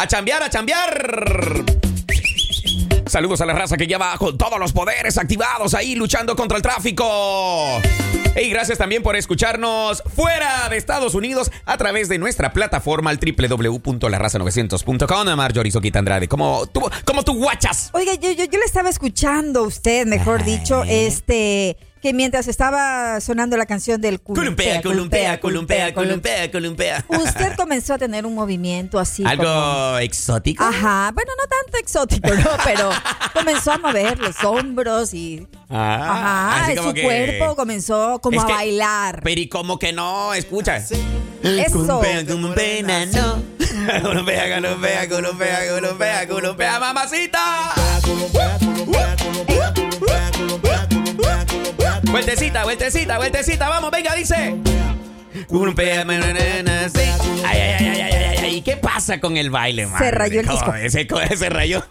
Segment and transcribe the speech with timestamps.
[0.00, 1.64] A chambear, a chambear.
[3.04, 6.62] Saludos a la raza que lleva con todos los poderes activados ahí luchando contra el
[6.62, 7.04] tráfico.
[8.34, 13.18] Y gracias también por escucharnos fuera de Estados Unidos a través de nuestra plataforma al
[13.18, 15.36] www.larraza900.com.
[15.36, 17.90] Marjorie Soquita Andrade, como tú, como tú guachas.
[17.92, 20.56] Oiga, yo, yo, yo le estaba escuchando a usted, mejor Ay.
[20.56, 27.04] dicho, este, que mientras estaba sonando la canción del Columpea, columpea, columpea, columpea, columpea.
[27.08, 29.22] Usted comenzó a tener un movimiento así.
[29.22, 30.64] como- Algo exótico.
[30.64, 32.50] Ajá, bueno, no tanto exótico, ¿no?
[32.64, 32.90] Pero
[33.34, 35.46] comenzó a mover los hombros y.
[35.68, 39.20] Ah, Ajá, así su que- cuerpo comenzó como Es a que- bailar.
[39.22, 40.76] Pero y como que no, escucha.
[40.76, 40.96] Eso.
[41.72, 43.42] Columpea, columpea, no.
[44.02, 47.74] Columpea, columpea, columpea, columpea, columpea, mamacita.
[52.24, 54.54] Vueltecita, vueltecita, vueltecita, vamos, venga, dice.
[55.48, 57.00] Columpea, manana, sí.
[57.46, 58.62] Ay, ay, ay, ay, ay, ay.
[58.62, 59.98] ¿Qué pasa con el baile, man?
[59.98, 60.74] Se rayó el disco.
[60.74, 61.82] Ese, se rayó.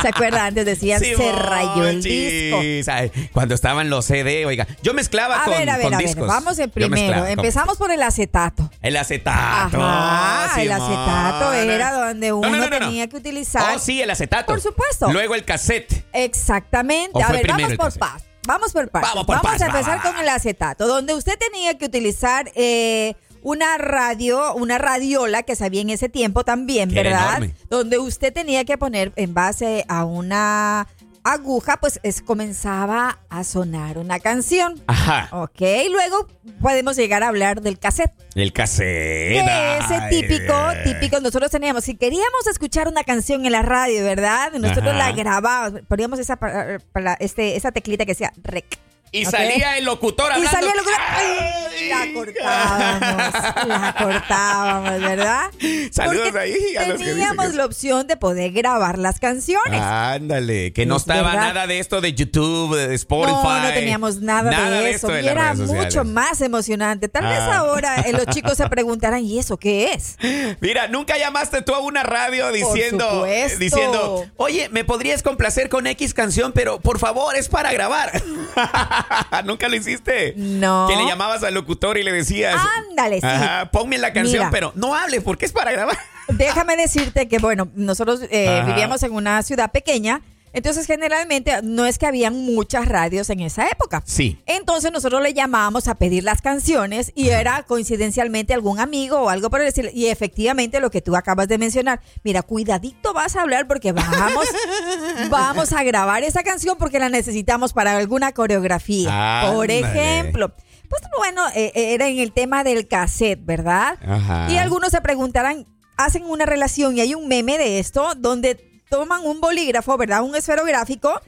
[0.00, 0.46] ¿Se acuerda?
[0.46, 2.56] Antes decían, Sí, se rayó el disco.
[2.56, 2.88] monchis.
[2.88, 5.98] Ay, Cuando estaban los CD, oiga, yo mezclaba A con, ver, a ver, con a
[5.98, 6.06] ver.
[6.06, 6.26] discos.
[6.26, 7.20] Vamos en primero.
[7.20, 8.70] con- Empezamos por el acetato.
[8.80, 9.76] El acetato.
[9.78, 12.86] Ajá, el acetato era donde No, uno no, no, no, no.
[12.86, 13.76] tenía que utilizar.
[13.76, 14.46] Oh, sí, el acetato.
[14.46, 15.12] Por supuesto.
[15.12, 16.02] Luego el cassette.
[16.14, 17.10] Exactamente.
[17.18, 18.22] ¿O A ver, vamos por paz.
[18.46, 19.10] Vamos por partes.
[19.10, 22.50] Vamos por paz, a va, empezar va, con el acetato, donde usted tenía que utilizar
[22.54, 27.42] eh, una radio, una radiola que sabía en ese tiempo también, Que ¿verdad?
[27.68, 30.88] Donde usted tenía que poner en base a una
[31.24, 34.80] aguja, pues es, comenzaba a sonar una canción.
[34.86, 35.28] Ajá.
[35.32, 36.26] Ok, luego
[36.60, 38.12] podemos llegar a hablar del cassette.
[38.34, 39.46] El cassette.
[39.80, 44.52] Ese típico, típico, nosotros teníamos, si queríamos escuchar una canción en la radio, ¿verdad?
[44.52, 44.98] Nosotros Ajá.
[44.98, 46.78] la grabábamos, poníamos esa, pa-
[47.20, 48.78] este, esa teclita que decía rec.
[49.14, 50.50] Y salía el locutor Y hablando.
[50.50, 51.58] salía el locutor, Ay.
[51.88, 55.50] La cortábamos, la cortábamos, ¿verdad?
[55.90, 59.20] Saludos Porque ahí a los que dicen Teníamos que- la opción de poder grabar las
[59.20, 59.80] canciones.
[59.80, 61.48] Ándale, que no Es estaba verdad.
[61.48, 63.34] nada de esto de YouTube, de Spotify.
[63.42, 65.08] No, no teníamos nada, de eso.
[65.08, 67.08] de y era mucho más emocionante.
[67.08, 67.58] Tal vez Ah.
[67.58, 70.16] ahora eh, los chicos se preguntarán, ¿y eso qué es?
[70.60, 73.26] Mira, nunca llamaste tú a una radio diciendo,
[73.58, 78.12] diciendo, oye, me podrías complacer con X canción, pero por favor es para grabar.
[79.44, 80.34] nunca lo hiciste.
[80.36, 80.86] No.
[80.88, 82.56] Que le llamabas al locutor y le decías,
[82.88, 83.26] Ándale, sí.
[83.26, 84.50] Ajá, ponme la canción, Mira.
[84.50, 85.96] pero no hables porque es para grabar.
[86.28, 91.98] Déjame decirte que, bueno, nosotros eh, vivíamos en una ciudad pequeña, entonces generalmente no es
[91.98, 94.02] que habían muchas radios en esa época.
[94.04, 94.38] Sí.
[94.46, 99.50] Entonces nosotros le llamábamos a pedir las canciones y era coincidencialmente algún amigo o algo
[99.50, 99.88] por estilo.
[99.92, 104.46] Y efectivamente lo que tú acabas de mencionar, mira, cuidadito vas a hablar porque vamos,
[105.30, 109.50] vamos a grabar esa canción porque la necesitamos para alguna coreografía.
[109.52, 110.52] Por ejemplo.
[110.88, 113.98] Pues bueno, eh, eh, era en el tema del cassette, ¿verdad?
[114.06, 114.48] Ajá.
[114.50, 119.24] Y algunos se preguntarán, hacen una relación y hay un meme de esto donde toman
[119.24, 120.22] un bolígrafo, ¿verdad?
[120.22, 121.18] Un esferográfico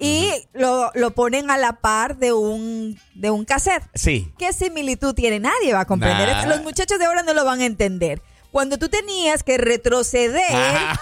[0.00, 3.84] y lo, lo ponen a la par de un, de un cassette.
[3.94, 4.32] Sí.
[4.36, 5.38] ¿Qué similitud tiene?
[5.38, 6.26] Nadie va a comprender.
[6.26, 6.46] Nah.
[6.46, 8.20] Los muchachos de ahora no lo van a entender.
[8.52, 10.42] Cuando tú tenías que retroceder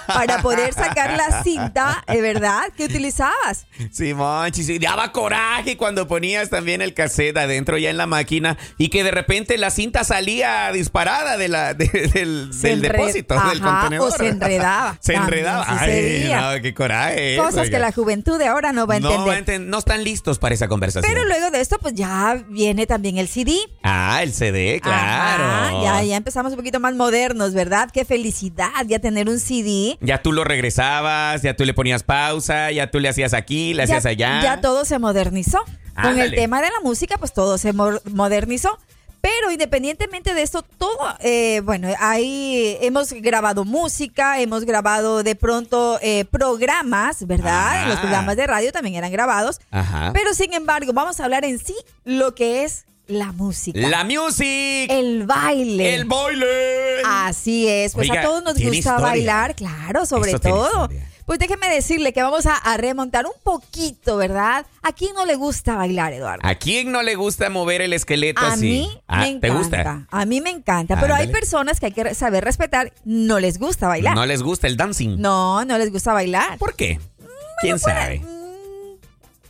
[0.06, 2.62] para poder sacar la cinta, ¿es verdad?
[2.77, 3.66] Que utilizabas.
[3.91, 8.56] Simón, sí, sí, daba coraje cuando ponías también el cassette adentro ya en la máquina
[8.78, 13.61] y que de repente la cinta salía disparada de la, de- del, del depósito, del
[13.61, 14.09] contenedor.
[14.09, 14.97] o se enredaba.
[15.00, 15.65] se También enredaba.
[15.69, 17.37] Ay, no, qué coraje.
[17.37, 19.28] Cosas que la juventud de ahora no va a no, entender.
[19.28, 21.12] va a enten- no están listos para esa conversación.
[21.12, 23.56] Pero luego de esto, pues ya viene también el CD.
[23.82, 25.44] Ah, el CD, claro.
[25.44, 26.94] Ajá, ya, ya empezamos un poquito más
[27.41, 27.91] modernos, ¿verdad?
[27.93, 29.97] Qué felicidad ya tener un CD.
[30.01, 33.78] Ya tú lo regresabas, ya tú le ponías pausa, ya tú le hacías aquí, le
[33.78, 34.43] Ya, hacías allá.
[34.43, 35.59] ya todo se modernizó.
[36.00, 38.79] Con el tema de la música, pues todo se mo- modernizó.
[39.21, 45.99] Pero independientemente de esto, todo, eh, bueno, ahí hemos grabado música, hemos grabado de pronto
[46.00, 47.83] eh, programas, ¿verdad?
[47.84, 47.87] Ah.
[47.87, 49.61] Los programas de radio también eran grabados.
[49.71, 50.11] Ajá.
[50.15, 51.75] Pero sin embargo, vamos a hablar en sí
[52.05, 53.78] lo que es la música.
[53.88, 54.87] La music.
[54.91, 55.94] el baile.
[55.94, 57.03] El baile.
[57.06, 59.00] Así es, pues Oiga, a todos nos gusta historia.
[59.00, 60.88] bailar, claro, sobre Eso todo.
[61.26, 64.67] Pues déjeme decirle que vamos a, a remontar un poquito, ¿verdad?
[64.82, 66.40] ¿A quién no le gusta bailar, Eduardo?
[66.46, 68.62] ¿A quién no le gusta mover el esqueleto A así?
[68.67, 69.46] mí Ah, me encanta.
[69.46, 70.06] ¿Te gusta?
[70.11, 70.99] A mí me encanta.
[71.00, 74.17] Pero hay personas que hay que saber respetar, no les gusta bailar.
[74.17, 75.20] No les gusta el dancing.
[75.20, 76.58] No, no les gusta bailar.
[76.58, 76.99] ¿Por qué?
[77.61, 78.19] ¿Quién sabe?
[78.19, 78.39] Mm,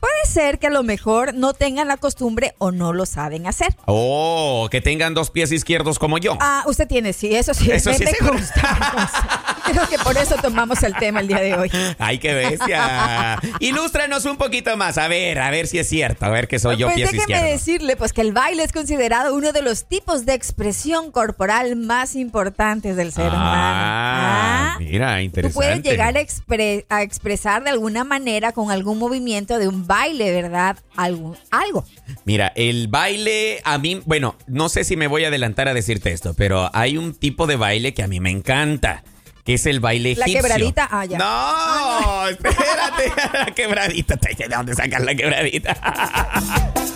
[0.01, 3.77] Puede ser que a lo mejor no tengan la costumbre o no lo saben hacer.
[3.87, 6.39] Oh, que tengan dos pies izquierdos como yo.
[6.41, 7.71] Ah, usted tiene, sí, eso sí.
[7.71, 9.57] Eso me, sí me consta.
[9.71, 11.71] Creo que por eso tomamos el tema el día de hoy.
[11.99, 13.39] Ay, qué bestia.
[13.61, 14.99] Ilústranos un poquito más.
[14.99, 16.25] A ver, a ver si es cierto.
[16.25, 17.51] A ver que soy yo pues pies déjeme izquierdos.
[17.51, 22.17] decirle pues que el baile es considerado uno de los tipos de expresión corporal más
[22.17, 23.43] importantes del ser humano.
[23.45, 25.55] Ah, Mira, Tú interesante.
[25.55, 30.31] puedes llegar a, expre- a expresar de alguna manera con algún movimiento de un baile,
[30.31, 30.77] ¿verdad?
[30.97, 31.37] Algo.
[31.51, 31.85] algo.
[32.25, 36.13] Mira, el baile a mí, bueno, no sé si me voy a adelantar a decirte
[36.13, 39.03] esto, pero hay un tipo de baile que a mí me encanta.
[39.45, 40.43] Que es el baile La egipcio.
[40.43, 41.19] quebradita, ah, ya.
[41.19, 44.15] No, espérate, la quebradita.
[44.17, 45.77] ¿De dónde sacas la quebradita?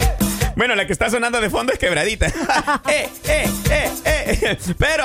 [0.56, 2.26] Bueno, la que está sonando de fondo es quebradita.
[2.88, 4.58] eh, eh, eh, eh.
[4.78, 5.02] Pero.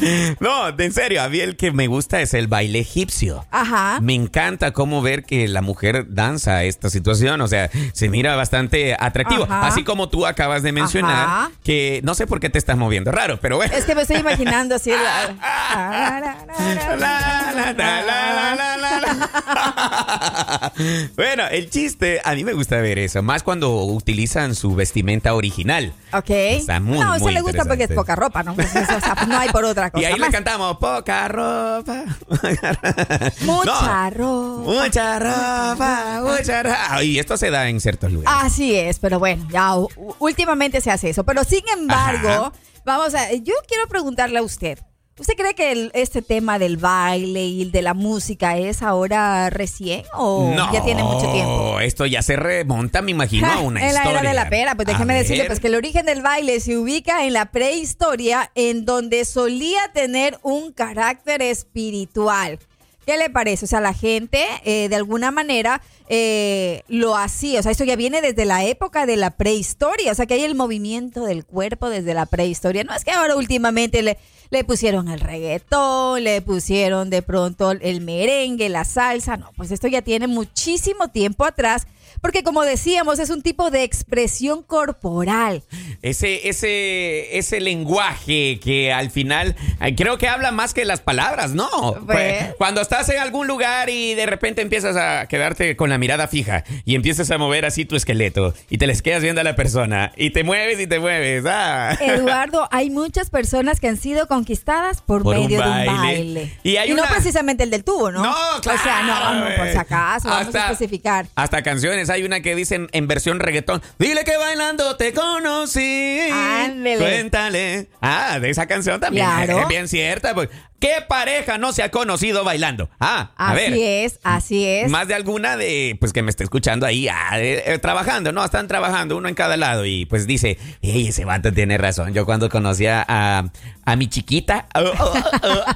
[0.40, 3.46] no, en serio, a mí el que me gusta es el baile egipcio.
[3.50, 4.00] Ajá.
[4.00, 8.96] Me encanta cómo ver que la mujer danza esta situación, o sea, se mira bastante
[8.98, 9.44] atractivo.
[9.44, 9.66] Ajá.
[9.66, 11.50] Así como tú acabas de mencionar Ajá.
[11.62, 13.72] que no sé por qué te estás moviendo raro, pero bueno.
[13.74, 14.90] Es que me estoy imaginando así.
[21.16, 25.92] bueno, el chiste, a mí me gusta ver eso, más cuando utilizan su vestimenta original.
[26.12, 26.30] Ok.
[26.30, 28.54] Está muy, no, eso muy le gusta porque es poca ropa, ¿no?
[28.54, 30.02] Pues eso, o sea, no hay por otra cosa.
[30.02, 32.04] Y ahí le cantamos, poca ropa.
[33.42, 34.84] Mucha No, ropa.
[34.84, 37.02] Mucha ropa, mucha ropa.
[37.04, 38.42] Y esto se da en ciertos lugares.
[38.44, 39.74] Así es, pero bueno, ya
[40.18, 41.24] últimamente se hace eso.
[41.24, 42.52] Pero sin embargo, Ajá.
[42.84, 43.32] vamos a.
[43.32, 44.78] Yo quiero preguntarle a usted.
[45.20, 50.02] ¿Usted cree que el- este tema del baile y de la música es ahora recién
[50.14, 51.78] o no, ya tiene mucho tiempo?
[51.80, 54.20] Esto ya se remonta, me imagino, a una en la historia.
[54.20, 57.26] era de la pera, pues déjeme decirle pues que el origen del baile se ubica
[57.26, 62.58] en la prehistoria, en donde solía tener un carácter espiritual.
[63.06, 63.64] ¿Qué le parece?
[63.64, 67.60] O sea, la gente eh, de alguna manera eh, lo hacía.
[67.60, 70.12] O sea, esto ya viene desde la época de la prehistoria.
[70.12, 72.84] O sea, que hay el movimiento del cuerpo desde la prehistoria.
[72.84, 74.18] No es que ahora últimamente le,
[74.50, 79.36] le pusieron el reggaetón, le pusieron de pronto el merengue, la salsa.
[79.36, 81.86] No, pues esto ya tiene muchísimo tiempo atrás.
[82.20, 85.62] Porque como decíamos, es un tipo de expresión corporal.
[86.02, 91.52] Ese, ese, ese lenguaje que al final eh, creo que habla más que las palabras,
[91.52, 91.68] ¿no?
[92.06, 92.54] Pues.
[92.58, 96.64] Cuando estás en algún lugar y de repente empiezas a quedarte con la mirada fija
[96.84, 100.12] y empiezas a mover así tu esqueleto y te les quedas viendo a la persona
[100.16, 101.44] y te mueves y te mueves.
[101.46, 101.96] Ah.
[102.00, 106.58] Eduardo, hay muchas personas que han sido conquistadas por, Por un medio de un baile.
[106.62, 108.22] Y hay no una- precisamente el del tubo, ¿no?
[108.22, 108.78] No, claro.
[108.78, 111.26] O sea, no, no, por si acaso, vamos Hasta- a especificar.
[111.34, 112.09] Hasta canciones.
[112.10, 113.82] Hay una que dicen en versión reggaetón.
[113.98, 116.18] Dile que bailando te conocí.
[116.32, 116.98] Ándele.
[116.98, 117.88] Cuéntale.
[118.00, 119.26] Ah, de esa canción también.
[119.26, 119.60] Claro.
[119.60, 120.34] Es bien cierta.
[120.34, 120.48] pues.
[120.80, 122.88] ¿Qué pareja no se ha conocido bailando?
[122.98, 123.72] Ah, a Así ver.
[123.74, 124.90] es, así es.
[124.90, 128.42] Más de alguna de, pues que me está escuchando ahí, ah, eh, eh, trabajando, no,
[128.42, 132.14] están trabajando, uno en cada lado, y pues dice, ey, ese vato tiene razón.
[132.14, 133.50] Yo cuando conocía a,
[133.84, 135.14] a mi chiquita, oh, oh,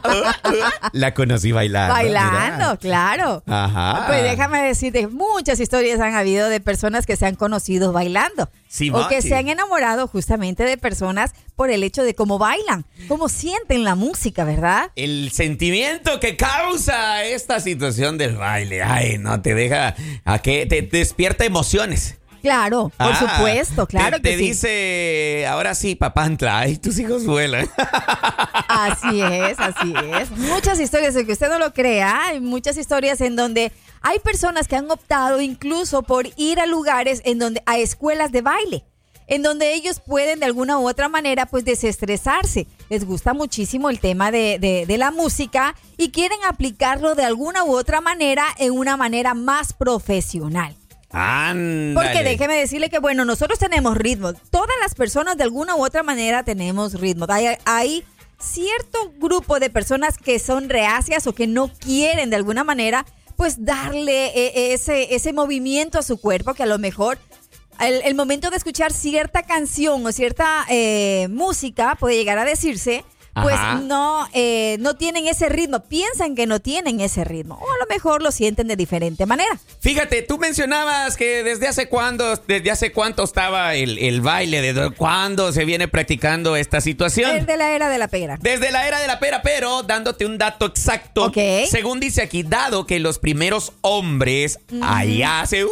[0.04, 0.22] oh,
[0.92, 1.92] la conocí bailando.
[1.92, 3.42] Bailando, claro.
[3.46, 4.04] Ajá.
[4.06, 8.50] Pues déjame decirte, muchas historias han habido de personas que se han conocido bailando.
[8.68, 12.84] Sí, o que se han enamorado justamente de personas por el hecho de cómo bailan,
[13.06, 14.90] cómo sienten la música, ¿verdad?
[14.96, 19.94] El sentimiento que causa esta situación del baile, ay, no te deja,
[20.24, 22.16] a que te despierta emociones.
[22.42, 24.44] Claro, por Ah, supuesto, claro te, que te sí.
[24.48, 27.66] dice, ahora sí, papantla, ay, tus hijos vuelan.
[28.68, 30.30] Así es, así es.
[30.32, 33.72] Muchas historias, aunque usted no lo crea, hay muchas historias en donde
[34.04, 38.42] hay personas que han optado incluso por ir a lugares en donde, a escuelas de
[38.42, 38.84] baile,
[39.26, 42.66] en donde ellos pueden de alguna u otra manera pues desestresarse.
[42.90, 47.64] Les gusta muchísimo el tema de, de- de la música y quieren aplicarlo de alguna
[47.64, 50.76] u otra manera en una manera más profesional.
[51.94, 54.32] Porque déjeme decirle que, bueno, nosotros tenemos ritmo.
[54.50, 57.26] Todas las personas de alguna u otra manera tenemos ritmo.
[57.28, 58.04] Hay, hay
[58.38, 63.64] cierto grupo de personas que son reacias o que no quieren de alguna manera, pues
[63.64, 67.18] darle eh, ese, ese movimiento a su cuerpo que a lo mejor
[67.80, 73.04] el, el momento de escuchar cierta canción o cierta eh, música puede llegar a decirse.
[73.42, 73.80] Pues Ajá.
[73.82, 77.86] no, eh, no tienen ese ritmo, piensan que no tienen ese ritmo, o a lo
[77.88, 79.58] mejor lo sienten de diferente manera.
[79.80, 84.92] Fíjate, tú mencionabas que desde hace cuándo, desde hace cuánto estaba el, el baile, desde
[84.92, 87.30] cuándo se viene practicando esta situación.
[87.34, 88.38] El de la era de la pera.
[88.40, 91.26] Desde la era de la pera, pero dándote un dato exacto.
[91.26, 91.38] Ok.
[91.68, 95.64] Según dice aquí, dado que los primeros hombres allá hace.
[95.64, 95.70] ¡uh!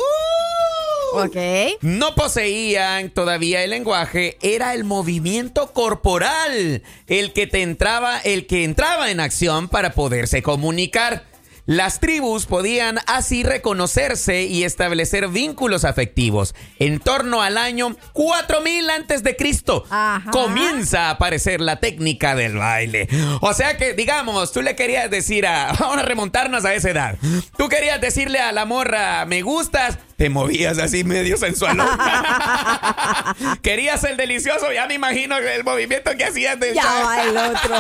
[1.13, 1.37] Ok.
[1.83, 8.65] No poseían todavía el lenguaje, era el movimiento corporal el que te entraba, el que
[8.65, 11.25] entraba en acción para poderse comunicar.
[11.65, 16.57] Las tribus podían así reconocerse y establecer vínculos afectivos.
[16.81, 19.85] En torno al año 4000 antes de Cristo
[20.33, 23.09] comienza a aparecer la técnica del baile.
[23.43, 25.73] O sea que, digamos, tú le querías decir a.
[25.79, 27.17] Vamos a remontarnos a esa edad.
[27.57, 29.99] Tú querías decirle a la morra, me gustas.
[30.17, 31.79] Te movías así medio sensual.
[33.63, 37.77] Querías el delicioso, ya me imagino el movimiento que hacías del Ya va el otro.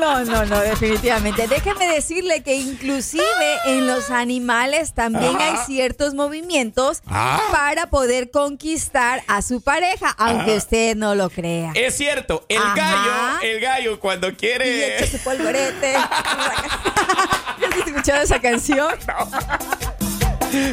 [0.00, 1.46] No, no, no, definitivamente.
[1.46, 3.24] Déjeme decirle que inclusive
[3.66, 7.40] en los animales también hay ciertos movimientos Ah.
[7.52, 10.58] para poder conquistar a su pareja, aunque Ah.
[10.58, 11.70] usted no lo crea.
[11.74, 14.98] Es cierto, el gallo, el gallo cuando Y quiere...
[14.98, 15.92] echa su polvorete.
[17.60, 18.88] ¿Ya has escuchado esa canción?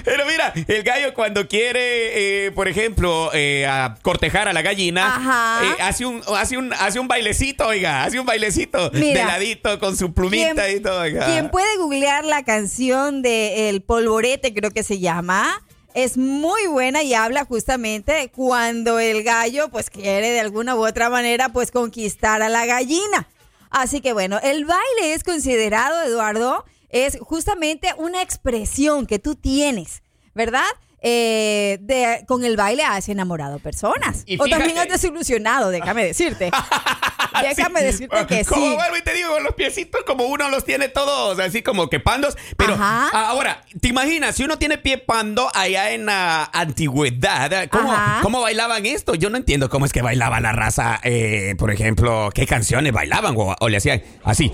[0.04, 5.60] Pero mira, el gallo cuando quiere, eh, por ejemplo, eh, a cortejar a la gallina,
[5.64, 9.22] eh, hace, un, hace, un, hace un bailecito, oiga, hace un bailecito Mira.
[9.22, 11.26] de ladito con su plumita y todo, oiga.
[11.26, 15.62] Quien puede googlear la canción de El Polvorete, creo que se llama,
[15.94, 21.10] es muy buena y habla justamente cuando el gallo pues quiere de alguna u otra
[21.10, 23.28] manera pues conquistar a la gallina.
[23.70, 30.04] Así que bueno, el baile es considerado, Eduardo, es justamente una expresión que tú tienes,
[30.34, 30.70] ¿verdad?
[31.06, 34.24] Eh, de, con el baile has enamorado personas.
[34.26, 36.50] Y o también has desilusionado, déjame decirte.
[37.42, 37.86] déjame Sí.
[37.88, 38.76] decirte que Como sí.
[38.76, 42.38] vuelvo y te digo, los piecitos como uno los tiene todos así como que pandos.
[42.56, 43.10] Pero Ajá.
[43.12, 44.36] ah, ahora, ¿te imaginas?
[44.36, 49.14] Si uno tiene pie pando allá en la antigüedad, ¿cómo, cómo bailaban esto?
[49.16, 53.36] Yo no entiendo cómo es que bailaba la raza, eh, por ejemplo, qué canciones bailaban
[53.38, 54.52] o, o le hacían así.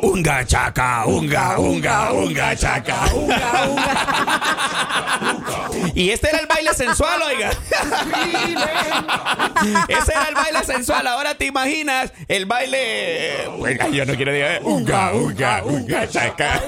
[0.00, 2.96] Unga chaca, unga, unga, unga chaca.
[3.14, 5.61] Unga, unga.
[6.02, 7.50] Y este era el baile sensual, oiga.
[9.88, 11.06] Ese era el baile sensual.
[11.06, 13.46] Ahora te imaginas el baile.
[13.56, 14.60] Oiga, yo no quiero decir.
[16.10, 16.60] Chaca.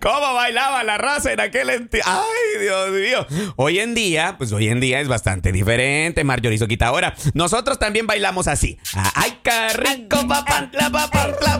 [0.00, 3.26] ¿Cómo bailaba la raza en aquel enti- Ay, Dios mío.
[3.56, 6.86] Hoy en día, pues hoy en día es bastante diferente, Marjorie Soquita.
[6.88, 8.78] Ahora, nosotros también bailamos así.
[9.14, 11.58] Ay, qué rico, papá, la papá, la.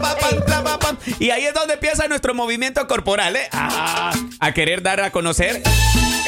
[1.19, 3.47] Y ahí es donde empieza nuestro movimiento corporal, ¿eh?
[3.51, 5.61] Ah, a querer dar a conocer.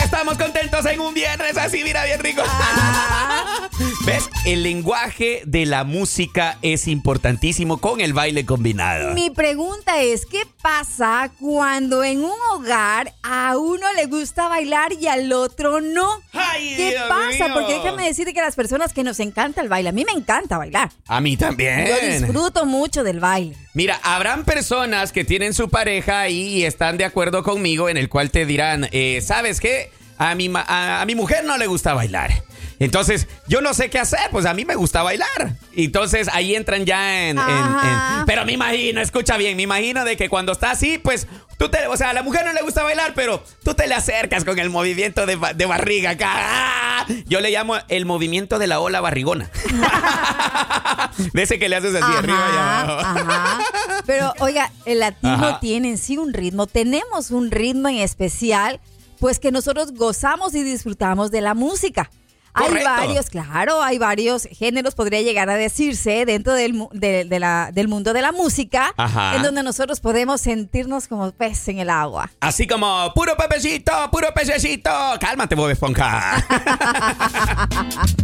[0.04, 2.44] Estamos contentos en un viernes así, mira, bien rico.
[4.06, 4.30] ¿Ves?
[4.46, 9.16] El lenguaje de la música es importantísimo con el baile combinado.
[9.16, 15.08] Mi pregunta es, ¿qué pasa cuando en un hogar a uno le gusta bailar y
[15.08, 16.08] al otro no?
[16.34, 17.46] Ay, ¿Qué Dios pasa?
[17.48, 17.54] mío.
[17.56, 20.60] Porque déjame decirte que las personas que nos encanta el baile, a mí me encanta
[20.60, 20.92] bailar.
[21.08, 21.88] A mí también.
[21.88, 23.58] Yo disfruto mucho del baile.
[23.74, 28.30] Mira, habrán personas que tienen su pareja y están de acuerdo conmigo en el cual
[28.30, 29.90] te dirán, eh, ¿sabes qué?
[30.20, 32.32] A mi, a mi mujer no le gusta bailar.
[32.80, 35.56] Entonces, yo no sé qué hacer, pues a mí me gusta bailar.
[35.76, 37.38] Entonces, ahí entran ya en...
[37.38, 38.20] en- Ajá.
[38.20, 41.28] en- pero me imagino, escucha bien, me imagino de que cuando está así, pues
[41.58, 41.88] tú te...
[41.88, 44.60] O sea, a la mujer no le gusta bailar, pero tú te le acercas con
[44.60, 46.32] el movimiento de, de barriga acá.
[46.36, 47.06] ¡Ah!
[47.28, 49.50] Yo le llamo el movimiento de la ola barrigona.
[51.34, 53.00] de ese que le haces así arriba y abajo.
[53.00, 53.60] ajá.
[54.06, 55.60] Pero oiga, el latino Ajá.
[55.60, 56.68] tiene en sí un ritmo.
[56.68, 58.80] Tenemos un ritmo en especial,
[59.20, 62.10] pues que nosotros gozamos y disfrutamos de la música.
[62.56, 67.70] Hay varios, claro, hay varios géneros, podría llegar a decirse, dentro del, de- de la-
[67.74, 69.36] del mundo de la música, Ajá.
[69.36, 72.32] en donde nosotros podemos sentirnos como pez en el agua.
[72.40, 74.90] Así como, puro pepecito, puro pececito.
[75.20, 76.46] Cálmate, Bob Esponja.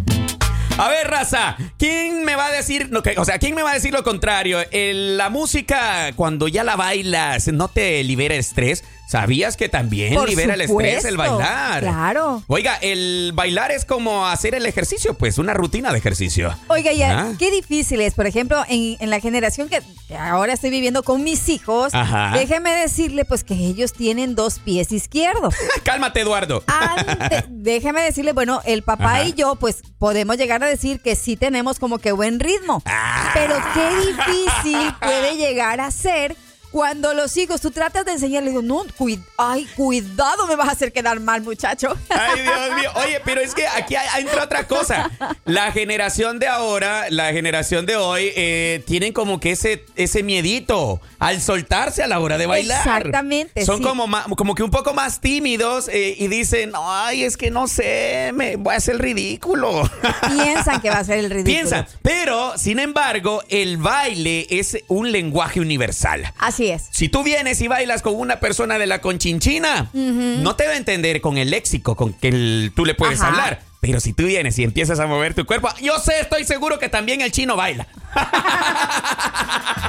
[0.78, 3.72] A ver, raza, ¿quién me va a decir, no, que- o sea, quién me va
[3.72, 4.60] a decir lo contrario?
[4.72, 8.84] El- la música, cuando ya la bailas, ¿no te libera estrés?
[9.12, 11.82] ¿Sabías que también Por libera el estrés el bailar?
[11.84, 12.44] claro.
[12.48, 16.56] Oiga, el bailar es como hacer el ejercicio, pues, una rutina de ejercicio.
[16.70, 17.34] Oiga, ya, Ah.
[17.38, 21.24] qué difícil es, por ejemplo, en, en la generación que, que ahora estoy viviendo con
[21.26, 22.32] mis hijos, Ajá.
[22.38, 25.56] déjeme decirle pues que ellos tienen dos pies izquierdos.
[25.84, 26.64] Cálmate, Eduardo.
[26.68, 29.24] Ante- déjeme decirle, bueno, el papá Ajá.
[29.26, 33.32] y yo pues podemos llegar a decir que sí tenemos como que buen ritmo, Ah.
[33.34, 36.38] pero qué difícil puede llegar a ser
[36.72, 40.72] cuando los hijos, tú tratas de enseñarles, digo, no, cuid- ay, cuidado, me vas a
[40.72, 41.98] hacer quedar mal, muchacho.
[42.10, 42.90] Ay, Dios mío.
[42.96, 45.10] Oye, pero es que aquí hay- entra otra cosa.
[45.46, 51.02] La generación de ahora, la generación de hoy, eh, tienen como que ese, ese miedito
[51.20, 52.80] al soltarse a la hora de bailar.
[52.86, 53.84] Exactamente, Son sí.
[53.84, 58.32] como, como que un poco más tímidos eh, y dicen, ay, es que no sé,
[58.34, 59.90] me voy a hacer el ridículo.
[60.30, 61.54] Piensan que va a ser el ridículo.
[61.54, 66.32] Piensan, pero sin embargo, el baile es un lenguaje universal.
[66.38, 66.88] Así es.
[66.92, 70.78] Si tú vienes y bailas con una persona de la conchinchina, no te va a
[70.78, 73.30] entender con el léxico con que el- tú le puedes Ajá.
[73.30, 73.71] hablar.
[73.82, 76.88] Pero si tú vienes y empiezas a mover tu cuerpo, yo sé, estoy seguro que
[76.88, 77.88] también el chino baila.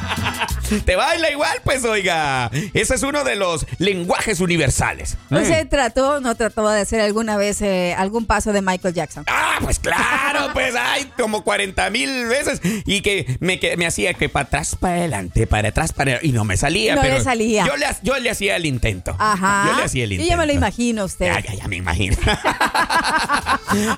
[0.87, 2.51] Te baila igual, pues oiga.
[2.73, 5.19] Ese es uno de los lenguajes universales.
[5.29, 9.25] ¿Usted trató, no trató de hacer alguna vez eh, algún paso de Michael Jackson?
[9.29, 12.63] Ah, pues claro, pues hay como 40 mil veces.
[12.87, 16.33] Y que me, que me hacía que para atrás, para adelante, para atrás, para Y
[16.33, 16.95] no me salía.
[16.95, 17.67] No pero le salía.
[17.67, 19.15] Yo le, yo le hacía el intento.
[19.19, 19.67] Ajá.
[19.73, 20.31] Yo le hacía el Y intento.
[20.31, 21.27] ya me lo imagino usted.
[21.27, 22.17] Ya, ya, ya me imagino.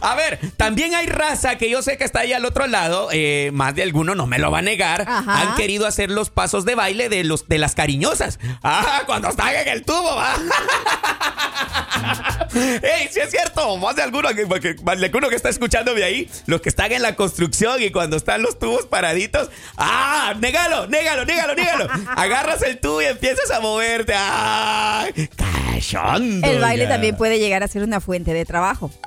[0.00, 3.50] a ver, también hay raza que yo sé que está ahí al otro lado, eh,
[3.52, 5.40] más de alguno no me lo va a negar, Ajá.
[5.40, 8.38] han querido hacer los pasos de baile de los de las cariñosas.
[8.62, 10.34] Ah, cuando están en el tubo, va.
[12.54, 16.30] Ey, sí es cierto, más de alguno que, más de alguno que está escuchándome ahí,
[16.46, 21.24] los que están en la construcción y cuando están los tubos paraditos, ah, négalo, négalo,
[21.24, 21.88] négalo, négalo.
[22.16, 24.14] Agarras el tubo y empiezas a moverte.
[24.16, 25.06] Ah.
[26.42, 26.88] El baile ya.
[26.88, 28.90] también puede llegar a ser una fuente de trabajo.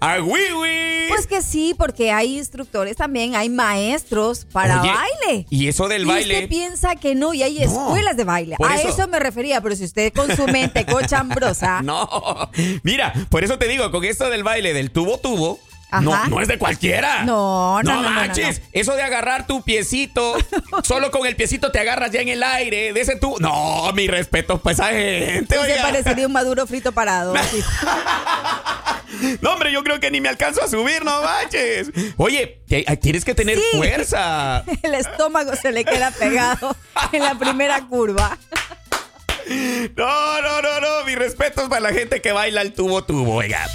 [0.00, 1.06] ¡Ah, oui, oui!
[1.08, 5.46] Pues que sí, porque hay instructores también, hay maestros para Oye, baile.
[5.50, 6.34] Y eso del Y baile.
[6.34, 8.56] usted piensa que no, y hay No, escuelas de baile.
[8.66, 8.88] A eso.
[8.88, 9.08] eso.
[9.08, 12.50] me refería, pero si usted con su mente cochambrosa, No,
[12.82, 16.00] mira, por eso te digo, con esto del baile del tubo tubo, Ajá.
[16.02, 17.24] no, no es de cualquiera.
[17.24, 18.60] No, no, no, no, no, manches.
[18.72, 20.36] Eso de agarrar tu piecito,
[20.84, 23.36] solo con el piecito te agarras ya en el aire de ese tubo.
[23.40, 25.56] No, mi respeto para esa gente.
[25.58, 25.82] oiga.
[25.82, 27.34] parecería un maduro frito parado.
[27.34, 27.62] así.
[29.40, 31.90] No, hombre, yo creo que ni me alcanzo a subir, no manches.
[32.18, 33.64] Oye, te- tienes que tener Sí.
[33.78, 34.62] fuerza.
[34.82, 36.76] El estómago se le queda pegado
[37.12, 38.36] en la primera curva.
[39.96, 41.04] No, no, no, no.
[41.06, 43.66] Mi respeto es para la gente que baila el tubo tubo, oiga.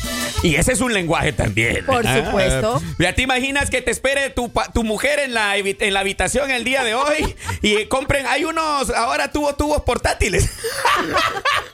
[0.44, 1.86] Y ese es un lenguaje también.
[1.86, 2.24] Por Ah.
[2.25, 2.82] supuesto.
[3.00, 6.63] Ya te imaginas que te espere tu, tu mujer en la, en la habitación el
[6.63, 10.50] día de hoy y compren, hay unos ahora tubo tubos portátiles.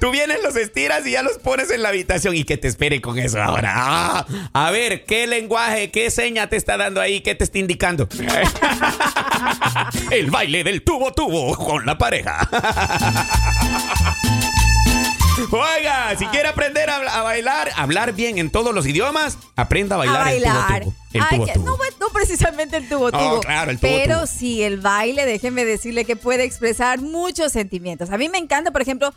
[0.00, 3.00] Tú vienes, los estiras y ya los pones en la habitación y que te espere
[3.00, 3.72] con eso ahora.
[3.76, 7.20] Ah, a ver, ¿qué lenguaje, qué seña te está dando ahí?
[7.20, 8.08] ¿Qué te está indicando?
[10.12, 12.48] El baile del tubo tubo con la pareja.
[15.50, 19.98] Oiga, si quiere aprender a, a bailar, hablar bien en todos los idiomas, aprenda a
[19.98, 20.82] bailar, a bailar.
[20.82, 20.94] el tubo tubo.
[21.12, 21.64] El Ay, tubo que- tubo.
[21.66, 23.40] No, no precisamente el tubo tubo.
[23.40, 24.26] claro, el tubo Pero tubo.
[24.26, 28.10] sí, el baile, déjeme decirle que puede expresar muchos sentimientos.
[28.10, 29.14] A mí me encanta, por ejemplo,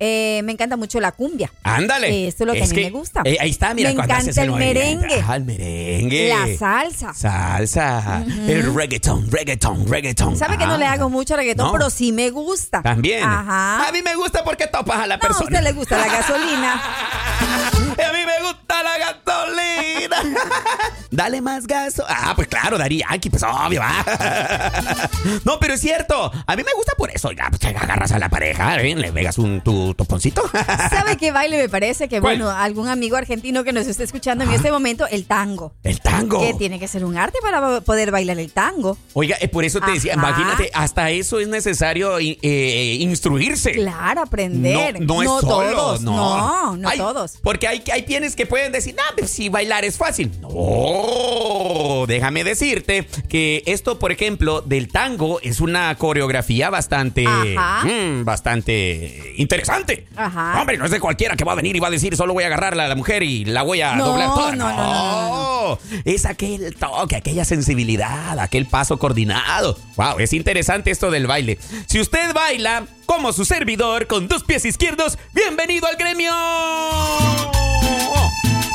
[0.00, 1.52] eh, me encanta mucho la cumbia.
[1.62, 2.26] Ándale.
[2.26, 3.20] Esto es lo que a mí me gusta.
[3.24, 5.22] eh, ahí está, mira, Me encanta el merengue.
[5.26, 6.28] Ah, el merengue.
[6.28, 7.12] La salsa.
[7.14, 8.24] Salsa.
[8.48, 10.36] El reggaeton, reggaeton, reggaeton.
[10.36, 10.92] Sabe que no le Ah.
[10.92, 11.72] hago mucho reggaetón, No.
[11.72, 12.82] pero sí me gusta.
[12.82, 13.22] También.
[13.22, 13.86] Ajá.
[13.88, 15.44] A mí me gusta porque topas a la No, a persona.
[15.44, 16.82] usted le gusta la gasolina.
[18.00, 20.16] Y a mí me gusta la gasolina.
[21.10, 22.04] Dale más gaso.
[22.08, 23.80] Ah, pues claro, Daría Yankee, pues obvio.
[23.80, 24.04] va.
[25.44, 26.30] No, pero es cierto.
[26.46, 27.30] A mí me gusta por eso.
[27.32, 28.94] Ya, pues, agarras a la pareja, ¿eh?
[28.94, 30.42] le pegas un tu toponcito.
[30.90, 32.08] ¿Sabe qué baile me parece?
[32.08, 32.38] Que ¿Cuál?
[32.38, 35.72] bueno, algún amigo argentino que nos esté escuchando en este momento, el tango.
[35.82, 36.40] El tango.
[36.40, 38.96] Que tiene que ser un arte para poder bailar el tango.
[39.12, 43.72] Oiga, eh, por eso te decía, imagínate, hasta eso es necesario i- eh, instruirse.
[43.72, 45.00] Claro, aprender.
[45.00, 46.00] No, no es solo, todos.
[46.02, 46.10] no.
[46.36, 47.38] No, no Hay- todos.
[47.42, 50.30] Porque hay, hay quienes que pueden decir, no, pues si bailar es fácil.
[50.40, 57.84] No, déjame decirte que esto, por ejemplo, del tango es una coreografía bastante, Ajá.
[57.86, 60.06] mm, bastante interesante.
[60.16, 60.60] Ajá.
[60.60, 62.44] Hombre, no es de cualquiera que va a venir y va a decir, solo voy
[62.44, 64.56] a agarrar a la mujer y la voy a No, doblar toda.
[64.56, 69.78] no, no, no, no, Es aquel toque, aquella sensibilidad, aquel paso coordinado.
[69.96, 71.58] Wow, es interesante esto del baile.
[71.86, 76.32] Si usted baila como su servidor con dos pies izquierdos, bienvenido al gremio.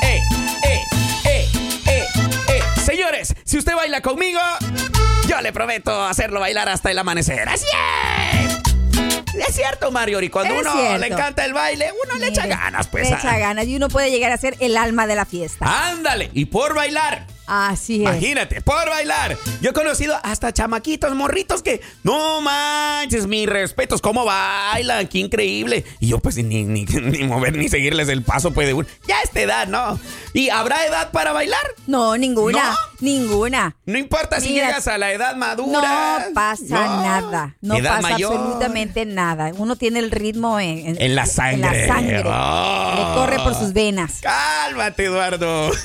[0.01, 0.19] Eh,
[0.61, 0.81] eh,
[1.23, 1.45] eh,
[1.87, 2.05] eh,
[2.49, 2.61] eh.
[2.85, 4.41] Señores, si usted baila conmigo,
[5.29, 7.47] yo le prometo hacerlo bailar hasta el amanecer.
[7.47, 7.65] Así
[8.43, 9.47] es.
[9.47, 10.97] Es cierto, Mario, y cuando Es uno cierto.
[10.97, 13.09] le encanta el baile, uno le echa ganas, pues.
[13.09, 15.87] Le echa ganas y uno puede llegar a ser el alma de la fiesta.
[15.91, 17.25] Ándale, y por bailar.
[17.47, 18.01] Así es.
[18.01, 19.38] Imagínate, por bailar.
[19.62, 25.86] Yo he conocido hasta chamaquitos, morritos que, no manches, mis respetos, cómo bailan, qué increíble.
[25.99, 28.88] Y yo pues ni, ni, ni mover ni seguirles el paso puede uno.
[29.08, 29.99] Ya a esta edad, ¿no?
[30.34, 31.63] ¿Y habrá edad para bailar?
[31.88, 32.71] No, ninguna.
[32.71, 32.77] ¿No?
[33.01, 33.75] Ninguna.
[33.86, 36.27] No importa si Mira, llegas a la edad No madura.
[36.34, 37.01] pasa No.
[37.03, 37.55] nada.
[37.62, 38.34] No Edad pasa mayor.
[38.36, 39.51] absolutamente nada.
[39.58, 41.55] Uno tiene el ritmo en, En la sangre.
[41.84, 42.23] En la sangre.
[42.25, 42.93] Oh.
[42.95, 44.19] Le corre por sus venas.
[44.21, 45.71] Cálmate, Eduardo.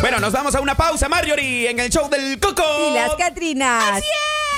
[0.00, 2.62] Bueno, nos vamos a una pausa, Marjorie, en el show del Coco.
[2.90, 3.98] Y las Catrinas.
[3.98, 4.49] Así es.